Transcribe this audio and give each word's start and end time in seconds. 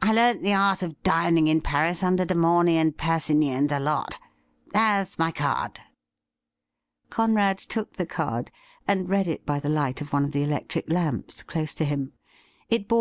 I 0.00 0.12
learned 0.12 0.46
the 0.46 0.54
art 0.54 0.84
of 0.84 1.02
dining 1.02 1.48
in 1.48 1.62
Paris 1.62 2.00
mider 2.02 2.24
De 2.24 2.34
Momy 2.36 2.76
and 2.76 2.96
Persigny, 2.96 3.48
and 3.48 3.68
the 3.68 3.80
lot. 3.80 4.20
There's 4.72 5.18
my 5.18 5.32
card.' 5.32 5.80
Conrad 7.10 7.58
took 7.58 7.96
the 7.96 8.06
card 8.06 8.52
and 8.86 9.08
read 9.10 9.26
it 9.26 9.44
by 9.44 9.58
the 9.58 9.68
light 9.68 10.00
of 10.00 10.12
one 10.12 10.22
of 10.24 10.30
the 10.30 10.44
electric 10.44 10.88
lamps 10.88 11.42
close 11.42 11.74
to 11.74 11.84
him. 11.84 12.12
It 12.70 12.86
bore 12.86 12.96